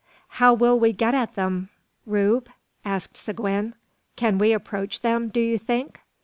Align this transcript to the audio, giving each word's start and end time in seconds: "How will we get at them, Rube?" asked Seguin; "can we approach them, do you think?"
"How 0.41 0.55
will 0.55 0.79
we 0.79 0.93
get 0.93 1.13
at 1.13 1.35
them, 1.35 1.69
Rube?" 2.07 2.49
asked 2.83 3.15
Seguin; 3.17 3.75
"can 4.15 4.39
we 4.39 4.51
approach 4.51 5.01
them, 5.01 5.29
do 5.29 5.39
you 5.39 5.59
think?" 5.59 5.99